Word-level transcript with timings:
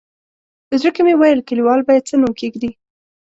زړه 0.79 0.91
کې 0.95 1.01
مې 1.05 1.13
ویل 1.17 1.39
کلیوال 1.47 1.79
به 1.85 1.91
یې 1.95 2.01
څه 2.07 2.13
نوم 2.21 2.33
کېږدي. 2.39 2.71